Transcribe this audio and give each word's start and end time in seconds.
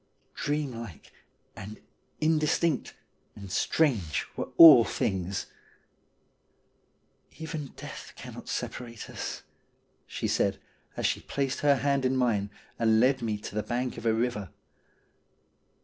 Dream 0.33 0.71
like 0.73 1.11
and 1.55 1.79
indistinct 2.19 2.95
and 3.35 3.51
strange 3.51 4.25
were 4.35 4.49
all 4.57 4.83
things.' 4.83 5.45
Even 7.37 7.67
death 7.75 8.13
cannot 8.15 8.49
separate 8.49 9.11
us,' 9.11 9.43
she 10.07 10.27
said, 10.27 10.57
as 10.97 11.05
she 11.05 11.21
placed 11.21 11.59
her 11.59 11.75
hand 11.75 12.03
in 12.03 12.17
mine, 12.17 12.49
and 12.79 12.99
led 12.99 13.21
me 13.21 13.37
to 13.37 13.53
the 13.53 13.61
bank 13.61 13.95
of 13.95 14.07
a 14.07 14.11
river. 14.15 14.49